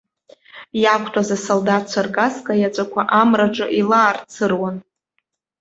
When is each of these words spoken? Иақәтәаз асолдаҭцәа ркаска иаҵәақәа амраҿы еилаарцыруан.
Иақәтәаз 0.81 1.29
асолдаҭцәа 1.35 2.05
ркаска 2.05 2.53
иаҵәақәа 2.57 3.01
амраҿы 3.21 3.65
еилаарцыруан. 3.75 4.77